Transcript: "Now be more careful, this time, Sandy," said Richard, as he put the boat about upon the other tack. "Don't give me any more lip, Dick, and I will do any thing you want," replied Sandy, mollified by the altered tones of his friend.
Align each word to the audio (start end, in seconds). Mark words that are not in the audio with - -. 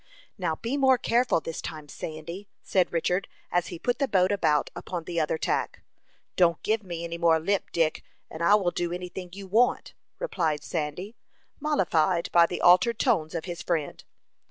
"Now 0.35 0.55
be 0.55 0.77
more 0.77 0.97
careful, 0.97 1.41
this 1.41 1.61
time, 1.61 1.87
Sandy," 1.87 2.49
said 2.63 2.91
Richard, 2.91 3.27
as 3.51 3.67
he 3.67 3.77
put 3.77 3.99
the 3.99 4.07
boat 4.07 4.31
about 4.31 4.71
upon 4.75 5.03
the 5.03 5.19
other 5.19 5.37
tack. 5.37 5.83
"Don't 6.35 6.59
give 6.63 6.81
me 6.81 7.03
any 7.03 7.19
more 7.19 7.39
lip, 7.39 7.69
Dick, 7.71 8.01
and 8.27 8.41
I 8.41 8.55
will 8.55 8.71
do 8.71 8.91
any 8.91 9.09
thing 9.09 9.29
you 9.33 9.45
want," 9.45 9.93
replied 10.17 10.63
Sandy, 10.63 11.15
mollified 11.59 12.31
by 12.31 12.47
the 12.47 12.61
altered 12.61 12.97
tones 12.97 13.35
of 13.35 13.45
his 13.45 13.61
friend. 13.61 14.03